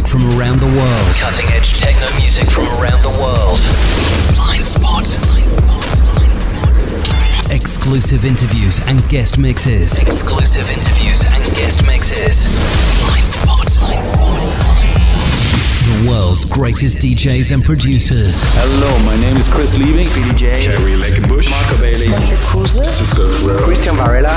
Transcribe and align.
music 0.00 0.20
from 0.20 0.38
around 0.38 0.60
the 0.60 0.66
world. 0.66 1.14
Cutting 1.16 1.46
edge 1.50 1.78
techno 1.78 2.06
music 2.18 2.48
from 2.50 2.64
around 2.80 3.02
the 3.02 3.10
world. 3.10 3.60
Blind 4.34 4.64
Spot. 4.64 5.06
Exclusive 7.50 8.24
interviews 8.24 8.80
and 8.86 9.06
guest 9.08 9.38
mixes. 9.38 10.00
Exclusive 10.00 10.70
interviews 10.70 11.22
and 11.24 11.44
guest 11.54 11.86
mixes. 11.86 12.48
Blind 13.04 13.28
Spot. 13.28 14.29
The 16.00 16.08
world's 16.08 16.46
greatest 16.46 16.96
DJs 16.98 17.52
and 17.52 17.62
producers. 17.62 18.42
Hello, 18.56 18.98
my 19.04 19.14
name 19.20 19.36
is 19.36 19.48
Chris 19.48 19.76
Liebing. 19.76 20.04
Speedy 20.08 20.34
J. 20.34 20.64
Jerry 20.64 20.96
Bush, 21.28 21.50
Marco 21.50 21.76
Bailey. 21.78 22.08
Cisco 22.66 23.58
Christian 23.58 23.96
Varela. 23.96 24.30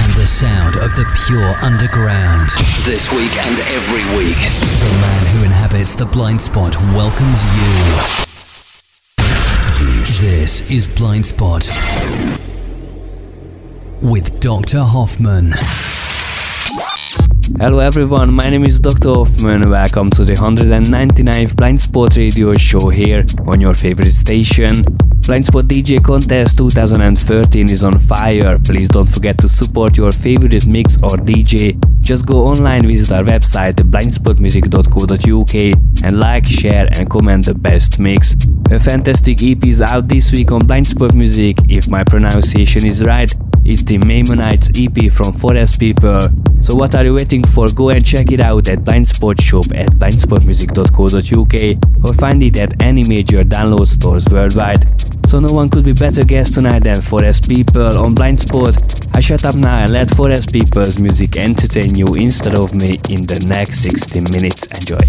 And 0.00 0.14
the 0.14 0.26
sound 0.26 0.76
of 0.76 0.96
the 0.96 1.04
pure 1.26 1.54
underground. 1.60 2.48
This 2.84 3.12
week 3.12 3.36
and 3.44 3.58
every 3.76 4.04
week. 4.16 4.38
The 4.38 4.98
man 5.02 5.26
who 5.36 5.44
inhabits 5.44 5.94
the 5.94 6.06
blind 6.06 6.40
spot 6.40 6.74
welcomes 6.96 7.44
you. 7.56 8.24
This 10.26 10.70
is 10.70 10.86
Blind 10.86 11.26
Spot 11.26 11.62
with 14.00 14.40
Dr. 14.40 14.80
Hoffman. 14.80 15.52
Hello 17.58 17.78
everyone, 17.78 18.32
my 18.32 18.48
name 18.48 18.64
is 18.64 18.80
Dr. 18.80 19.10
Hoffman. 19.10 19.68
Welcome 19.68 20.10
to 20.10 20.24
the 20.24 20.32
199th 20.32 21.54
Blind 21.54 21.80
Spot 21.80 22.16
Radio 22.16 22.54
show 22.54 22.88
here 22.88 23.24
on 23.46 23.60
your 23.60 23.74
favorite 23.74 24.12
station. 24.12 24.74
Blind 25.26 25.46
Spot 25.46 25.64
DJ 25.64 26.02
Contest 26.02 26.58
2013 26.58 27.70
is 27.70 27.84
on 27.84 27.98
fire. 27.98 28.58
Please 28.58 28.88
don't 28.88 29.08
forget 29.08 29.38
to 29.38 29.48
support 29.48 29.96
your 29.96 30.12
favorite 30.12 30.66
mix 30.66 30.96
or 30.96 31.16
DJ. 31.16 31.91
Just 32.02 32.26
go 32.26 32.46
online, 32.46 32.86
visit 32.86 33.14
our 33.14 33.22
website 33.22 33.74
blindspotmusic.co.uk 33.74 36.04
and 36.04 36.18
like, 36.18 36.44
share 36.44 36.88
and 36.98 37.08
comment 37.08 37.44
the 37.44 37.54
best 37.54 38.00
mix. 38.00 38.34
A 38.72 38.80
fantastic 38.80 39.40
EP 39.42 39.64
is 39.64 39.80
out 39.80 40.08
this 40.08 40.32
week 40.32 40.50
on 40.50 40.62
Blindspot 40.62 41.14
Music. 41.14 41.56
If 41.68 41.88
my 41.88 42.02
pronunciation 42.02 42.84
is 42.86 43.04
right, 43.04 43.32
it's 43.64 43.84
the 43.84 43.98
Maimonites 43.98 44.70
EP 44.76 45.12
from 45.12 45.32
Forest 45.32 45.78
People. 45.78 46.22
So 46.60 46.74
what 46.74 46.96
are 46.96 47.04
you 47.04 47.14
waiting 47.14 47.44
for? 47.44 47.68
Go 47.68 47.90
and 47.90 48.04
check 48.04 48.32
it 48.32 48.40
out 48.40 48.68
at 48.68 48.80
Blindspot 48.80 49.40
Shop 49.40 49.66
at 49.72 49.92
blindspotmusic.co.uk 49.92 52.04
or 52.04 52.14
find 52.14 52.42
it 52.42 52.58
at 52.58 52.82
any 52.82 53.04
major 53.04 53.44
download 53.44 53.86
stores 53.86 54.26
worldwide. 54.28 54.84
So 55.32 55.40
no 55.40 55.50
one 55.50 55.70
could 55.70 55.86
be 55.86 55.94
better 55.94 56.24
guest 56.24 56.52
tonight 56.52 56.80
than 56.80 57.00
Forest 57.00 57.48
People 57.48 57.86
on 58.04 58.12
Blind 58.12 58.36
Blindspot. 58.36 59.16
I 59.16 59.20
shut 59.20 59.46
up 59.46 59.54
now 59.54 59.80
and 59.80 59.90
let 59.90 60.14
Forest 60.14 60.52
People's 60.52 61.00
music 61.00 61.38
entertain 61.38 61.94
you 61.94 62.04
instead 62.20 62.54
of 62.54 62.74
me 62.74 63.00
in 63.08 63.24
the 63.24 63.40
next 63.48 63.80
60 63.80 64.20
minutes. 64.28 64.66
Enjoy. 64.76 65.00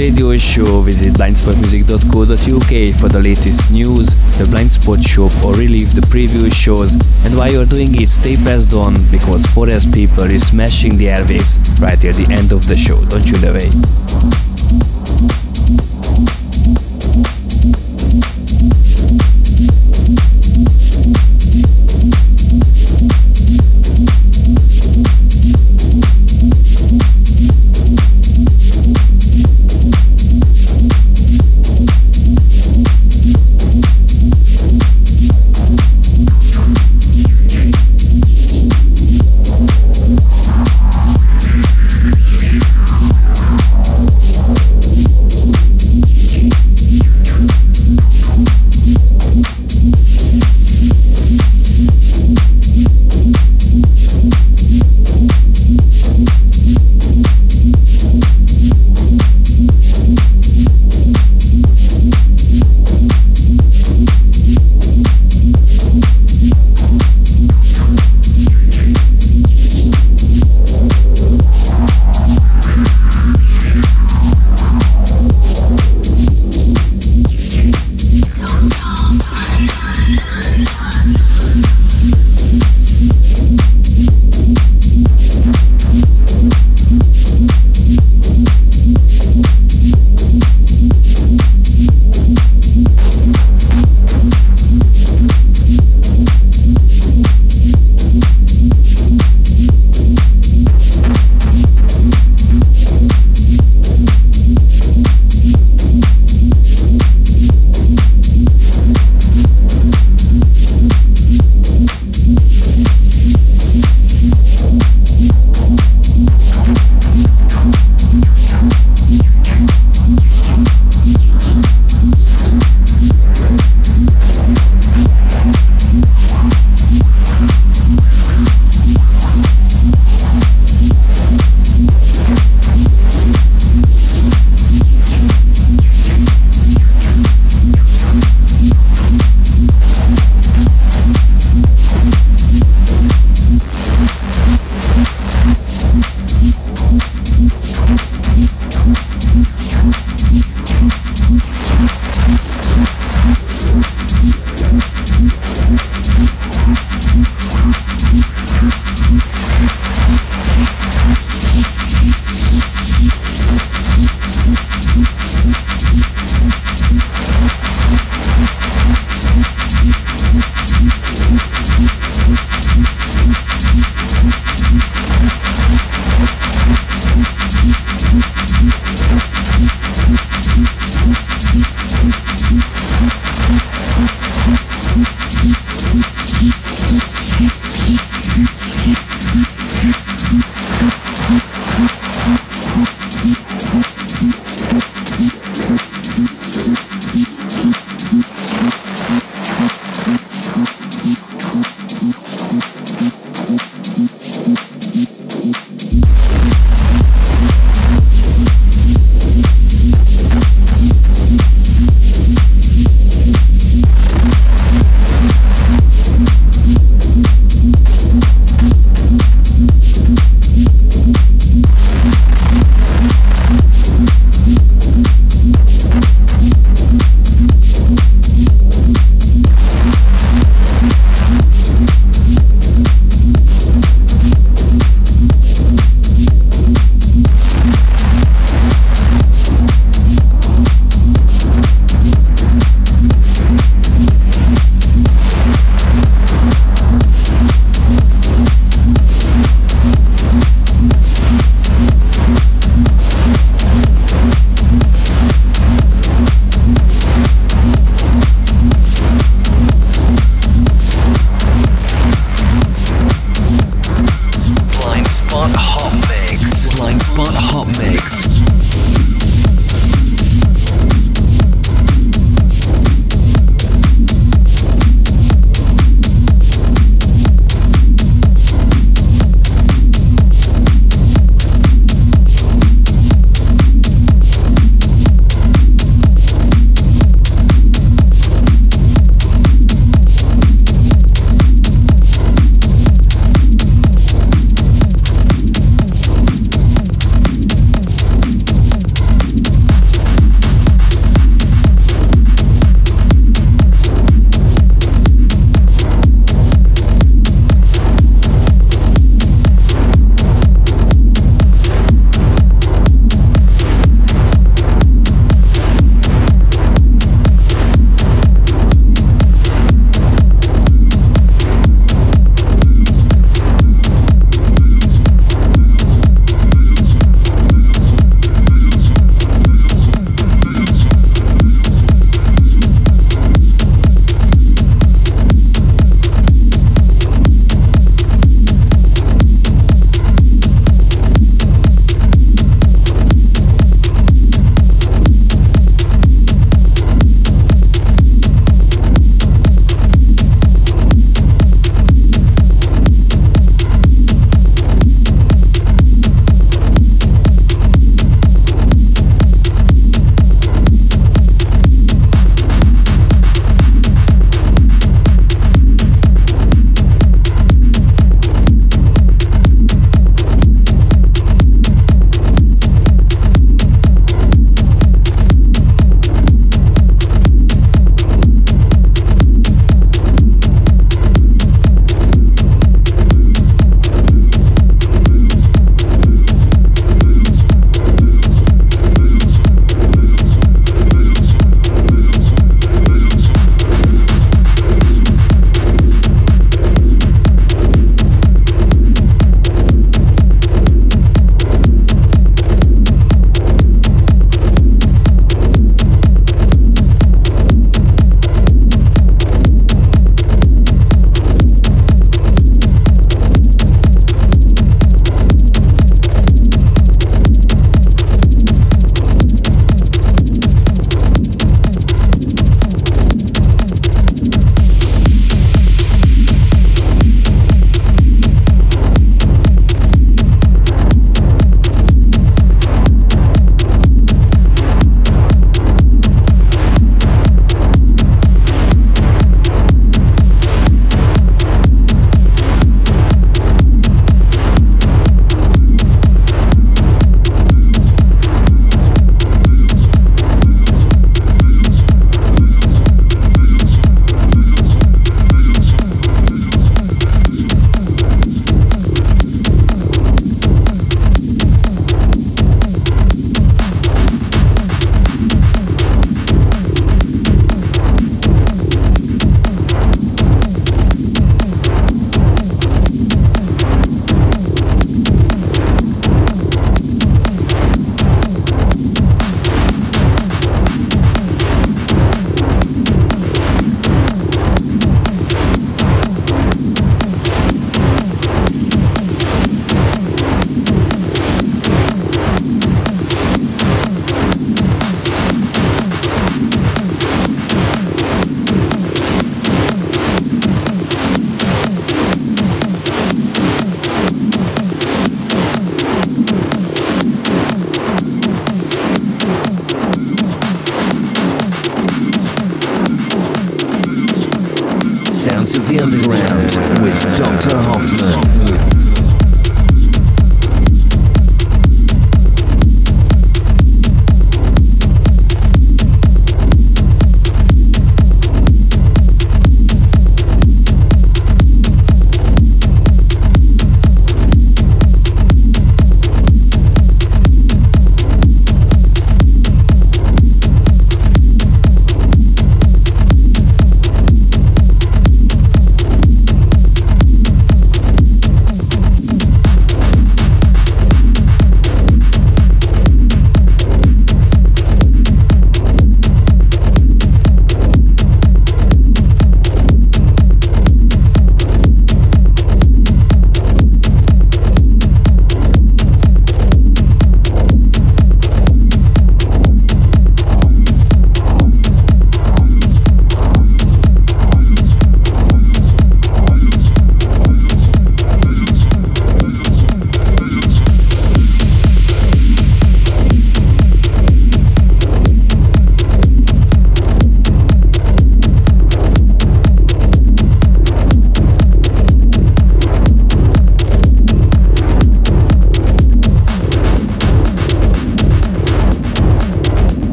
Radio 0.00 0.36
show, 0.38 0.80
visit 0.80 1.12
blindspotmusic.co.uk 1.14 3.00
for 3.00 3.08
the 3.08 3.20
latest 3.20 3.70
news, 3.70 4.06
the 4.38 4.44
Blindspot 4.44 5.06
shop 5.06 5.32
or 5.44 5.54
relive 5.54 5.94
the 5.94 6.06
previous 6.10 6.56
shows. 6.56 6.94
And 7.24 7.36
while 7.36 7.52
you're 7.52 7.66
doing 7.66 8.00
it, 8.00 8.08
stay 8.08 8.36
pressed 8.36 8.72
on 8.74 8.94
because 9.10 9.44
Forest 9.46 9.92
People 9.92 10.24
is 10.24 10.48
smashing 10.48 10.96
the 10.96 11.06
airwaves 11.06 11.80
right 11.80 12.02
at 12.04 12.16
the 12.16 12.32
end 12.32 12.52
of 12.52 12.66
the 12.66 12.76
show. 12.76 13.04
Don't 13.06 13.26
tune 13.26 13.44
eh? 13.44 13.50
away. 13.50 15.49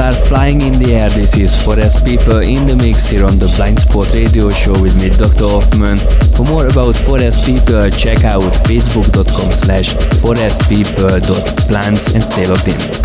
Are 0.00 0.12
flying 0.12 0.60
in 0.62 0.78
the 0.78 0.94
air. 0.94 1.08
This 1.10 1.36
is 1.36 1.54
Forest 1.62 2.04
People 2.04 2.38
in 2.38 2.66
the 2.66 2.74
mix 2.74 3.08
here 3.10 3.26
on 3.26 3.38
the 3.38 3.46
Blind 3.56 3.80
Spot 3.80 4.10
Radio 4.14 4.48
Show 4.48 4.72
with 4.72 4.94
me, 5.00 5.10
Dr. 5.10 5.46
Hoffman. 5.46 5.98
For 6.36 6.44
more 6.44 6.68
about 6.68 6.96
Forest 6.96 7.44
People, 7.44 7.90
check 7.90 8.24
out 8.24 8.42
facebook.com 8.64 9.52
slash 9.52 9.94
forestpeople.plants 10.22 12.14
and 12.14 12.24
stay 12.24 12.46
logged 12.46 12.68
in. 12.68 12.99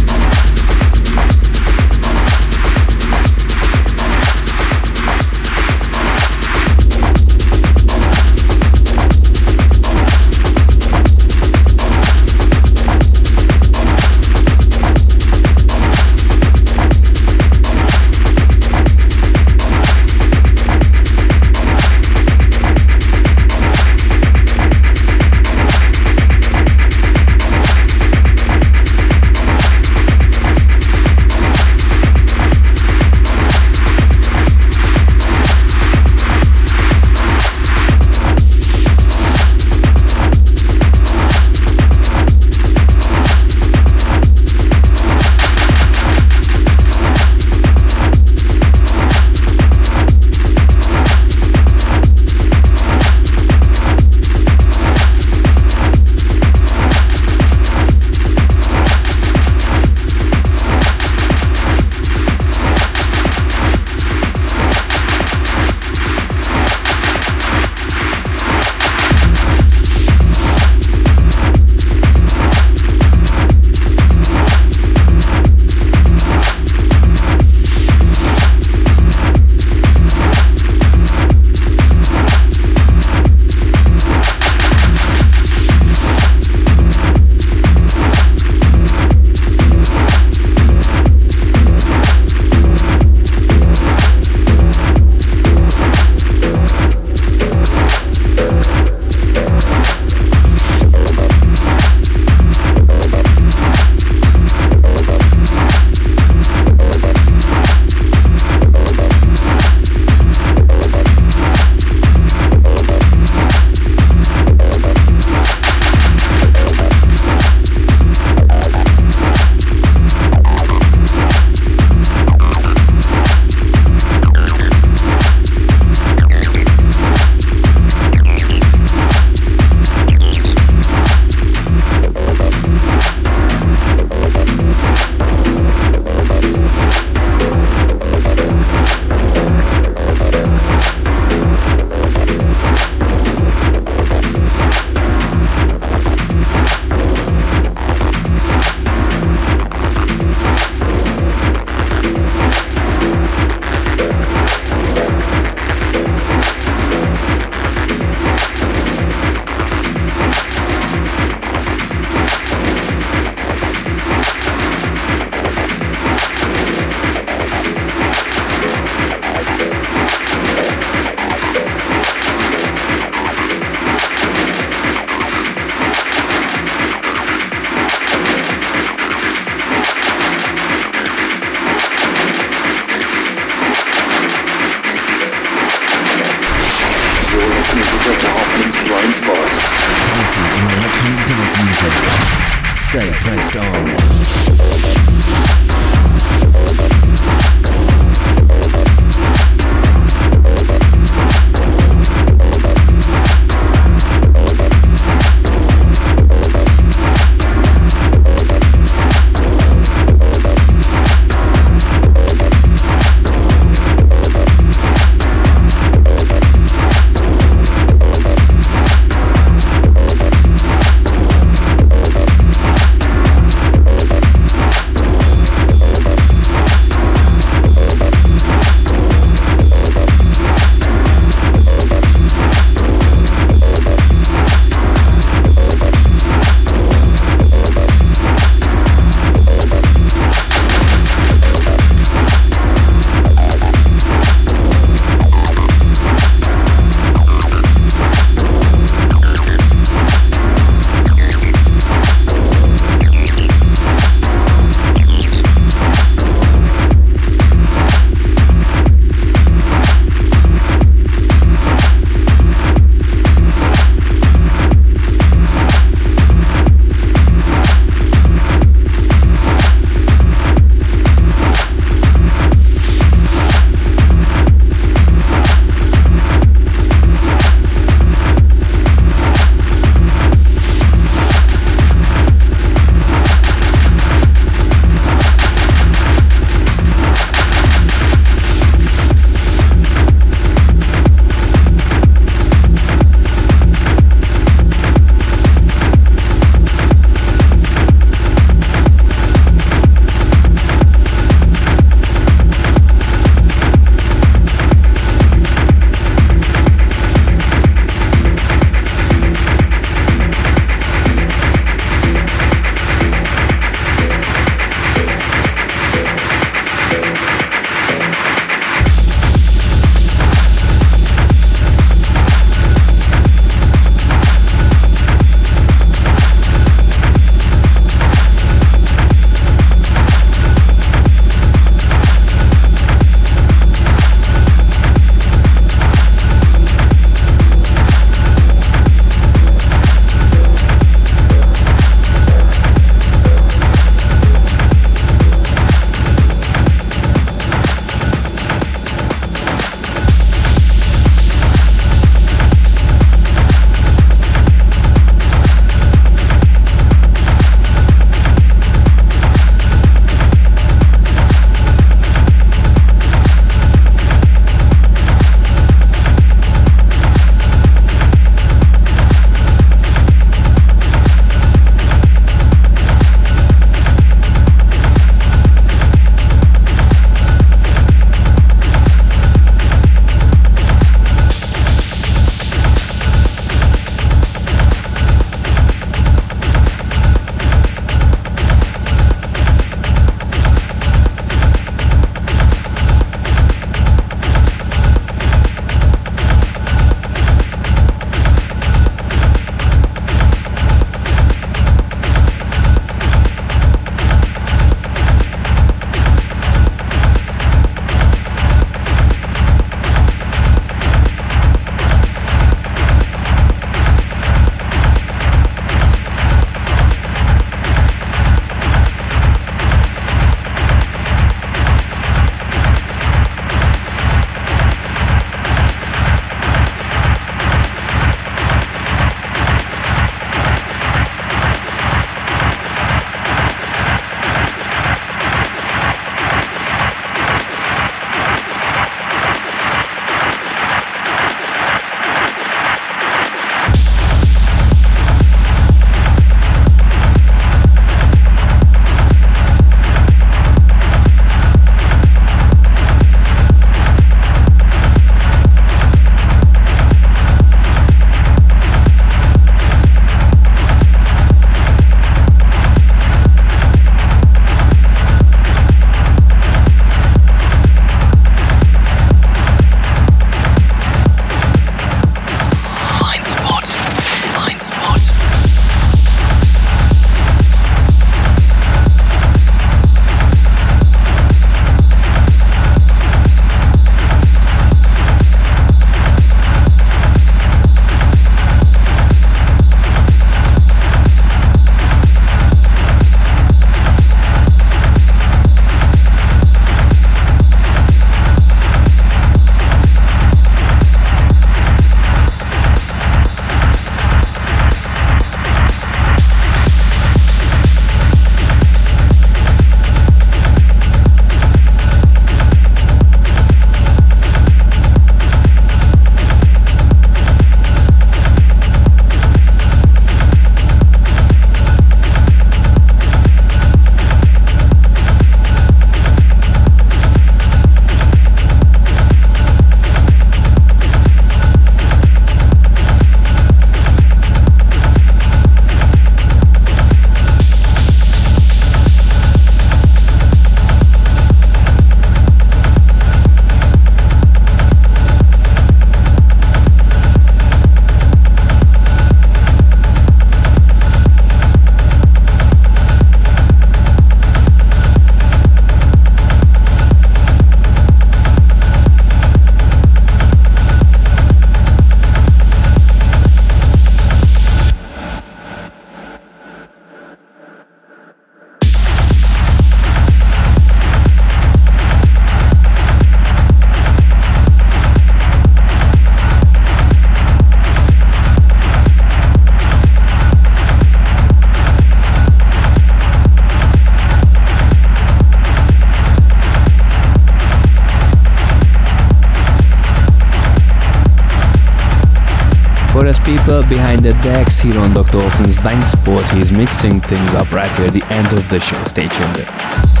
Behind 593.69 594.03
the 594.03 594.11
decks 594.21 594.59
here 594.59 594.77
on 594.81 594.93
Dr. 594.93 595.19
Hoffman's 595.19 595.59
Blind 595.61 595.83
Spot. 595.85 596.21
He's 596.35 596.51
mixing 596.55 596.99
things 596.99 597.33
up 597.33 597.51
right 597.53 597.69
here 597.77 597.87
at 597.87 597.93
the 597.93 598.03
end 598.09 598.27
of 598.33 598.49
the 598.49 598.59
show. 598.59 598.83
Stay 598.83 599.07
tuned. 599.07 600.00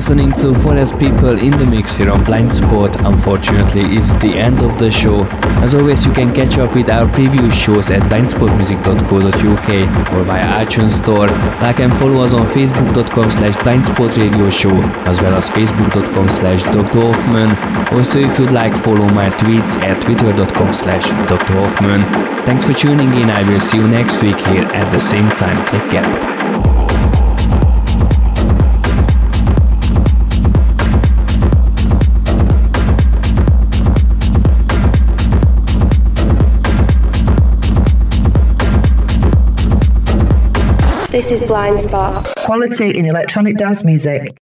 Listening 0.00 0.32
to 0.32 0.54
Forest 0.60 0.98
People 0.98 1.38
in 1.38 1.50
the 1.58 1.66
Mix 1.66 1.98
here 1.98 2.10
on 2.10 2.24
Blind 2.24 2.54
Spot. 2.54 2.90
Unfortunately, 3.04 3.82
it's 3.98 4.14
the 4.14 4.32
end 4.32 4.62
of 4.62 4.78
the 4.78 4.90
show. 4.90 5.24
As 5.60 5.74
always, 5.74 6.06
you 6.06 6.12
can 6.14 6.32
catch 6.32 6.56
up 6.56 6.74
with 6.74 6.88
our 6.88 7.06
previous 7.12 7.54
shows 7.54 7.90
at 7.90 8.00
blindspotmusic.co.uk 8.04 9.68
or 10.14 10.24
via 10.24 10.64
iTunes 10.64 10.92
Store. 10.92 11.26
Like 11.60 11.80
and 11.80 11.92
follow 11.98 12.22
us 12.24 12.32
on 12.32 12.46
facebook.com 12.46 13.28
slash 13.30 13.56
blindspotradioshow 13.56 14.72
as 15.04 15.20
well 15.20 15.34
as 15.34 15.50
facebook.com 15.50 16.30
slash 16.30 16.62
Dr. 16.62 17.00
Hoffman. 17.12 17.50
Also, 17.94 18.20
if 18.20 18.38
you'd 18.38 18.52
like, 18.52 18.72
follow 18.72 19.06
my 19.08 19.28
tweets 19.28 19.76
at 19.82 20.00
twitter.com 20.00 20.72
slash 20.72 21.10
Dr. 21.28 21.52
Hoffman. 21.60 22.00
Thanks 22.46 22.64
for 22.64 22.72
tuning 22.72 23.12
in. 23.20 23.28
I 23.28 23.46
will 23.46 23.60
see 23.60 23.76
you 23.76 23.86
next 23.86 24.22
week 24.22 24.40
here 24.40 24.64
at 24.64 24.90
the 24.90 24.98
same 24.98 25.28
time. 25.28 25.62
Take 25.66 25.90
care. 25.90 26.29
This 41.20 41.42
is 41.42 41.48
Blind 41.48 41.78
Spot. 41.78 42.26
Quality 42.38 42.98
in 42.98 43.04
electronic 43.04 43.58
dance 43.58 43.84
music. 43.84 44.34